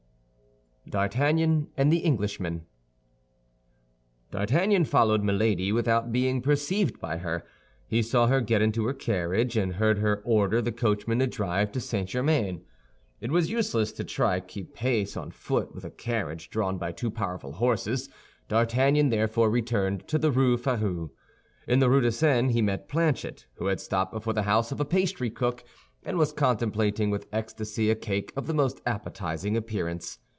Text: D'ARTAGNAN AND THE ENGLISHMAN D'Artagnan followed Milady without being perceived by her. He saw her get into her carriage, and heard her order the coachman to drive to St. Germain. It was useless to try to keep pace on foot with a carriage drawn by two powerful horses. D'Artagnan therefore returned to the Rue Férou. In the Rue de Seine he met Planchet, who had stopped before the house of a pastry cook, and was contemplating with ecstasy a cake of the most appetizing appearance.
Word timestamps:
D'ARTAGNAN 0.89 1.69
AND 1.77 1.89
THE 1.89 2.03
ENGLISHMAN 2.03 2.65
D'Artagnan 4.31 4.83
followed 4.83 5.23
Milady 5.23 5.71
without 5.71 6.11
being 6.11 6.41
perceived 6.41 6.99
by 6.99 7.19
her. 7.19 7.45
He 7.87 8.01
saw 8.01 8.27
her 8.27 8.41
get 8.41 8.61
into 8.61 8.85
her 8.87 8.93
carriage, 8.93 9.55
and 9.55 9.75
heard 9.75 9.99
her 9.99 10.21
order 10.25 10.61
the 10.61 10.73
coachman 10.73 11.19
to 11.19 11.27
drive 11.27 11.71
to 11.73 11.79
St. 11.79 12.09
Germain. 12.09 12.65
It 13.21 13.31
was 13.31 13.49
useless 13.49 13.93
to 13.93 14.03
try 14.03 14.41
to 14.41 14.45
keep 14.45 14.73
pace 14.73 15.15
on 15.15 15.31
foot 15.31 15.73
with 15.73 15.85
a 15.85 15.91
carriage 15.91 16.49
drawn 16.49 16.77
by 16.77 16.91
two 16.91 17.11
powerful 17.11 17.53
horses. 17.53 18.09
D'Artagnan 18.49 19.09
therefore 19.11 19.49
returned 19.49 20.07
to 20.09 20.17
the 20.17 20.31
Rue 20.31 20.57
Férou. 20.57 21.11
In 21.67 21.79
the 21.79 21.89
Rue 21.89 22.01
de 22.01 22.11
Seine 22.11 22.51
he 22.51 22.61
met 22.61 22.89
Planchet, 22.89 23.45
who 23.57 23.67
had 23.67 23.79
stopped 23.79 24.11
before 24.11 24.33
the 24.33 24.43
house 24.43 24.73
of 24.73 24.81
a 24.81 24.85
pastry 24.85 25.29
cook, 25.29 25.63
and 26.03 26.17
was 26.17 26.33
contemplating 26.33 27.11
with 27.11 27.27
ecstasy 27.31 27.89
a 27.89 27.95
cake 27.95 28.33
of 28.35 28.47
the 28.47 28.53
most 28.53 28.81
appetizing 28.85 29.55
appearance. 29.55 30.19